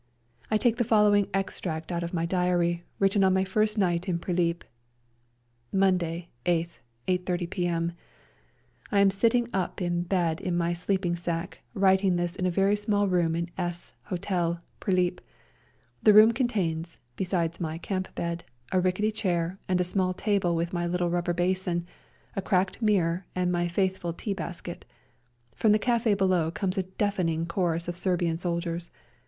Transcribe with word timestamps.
I 0.49 0.57
take 0.57 0.77
the 0.77 0.83
following 0.83 1.27
extract 1.31 1.91
out 1.91 2.01
of 2.01 2.11
my 2.11 2.25
B2 2.25 2.25
8 2.25 2.33
REJOINING 2.33 2.49
THE 2.49 2.49
SERBIANS 2.49 2.49
diary, 2.49 2.85
written 2.97 3.23
on 3.23 3.33
my 3.35 3.43
first 3.43 3.77
night 3.77 4.09
in 4.09 4.17
Prilip: 4.17 4.63
''Monday, 5.71 6.25
8th, 6.47 6.69
8.30 7.07 7.49
p.m.— 7.51 7.91
I 8.91 8.99
am 8.99 9.11
sitting 9.11 9.47
up 9.53 9.79
in 9.79 10.01
bed 10.01 10.41
in 10.41 10.57
my 10.57 10.73
sleeping 10.73 11.15
sack, 11.15 11.59
writing 11.75 12.15
this 12.15 12.35
in 12.35 12.47
a 12.47 12.49
very 12.49 12.75
small 12.75 13.07
room 13.07 13.35
in 13.35 13.49
S 13.59 13.93
Hotel, 14.05 14.61
Prilip. 14.79 15.19
The 16.01 16.15
room 16.15 16.31
contains 16.31 16.97
(besides 17.15 17.59
my 17.61 17.77
camp 17.77 18.15
bed) 18.15 18.43
a 18.71 18.79
rickety 18.81 19.11
chair, 19.11 19.59
and 19.67 19.79
a 19.79 19.83
small 19.83 20.15
table 20.15 20.55
with 20.55 20.73
my 20.73 20.87
little 20.87 21.11
rubber 21.11 21.33
basin, 21.33 21.85
a 22.35 22.41
cracked 22.41 22.81
mirror 22.81 23.27
and 23.35 23.51
my 23.51 23.67
faithful 23.67 24.13
tea 24.13 24.33
basket. 24.33 24.83
From 25.55 25.73
the 25.73 25.77
cafe 25.77 26.15
below 26.15 26.49
comes 26.49 26.75
a 26.79 26.89
deafening 26.97 27.45
chorus 27.45 27.87
of 27.87 27.95
Serbian 27.95 28.39
soldiers. 28.39 28.89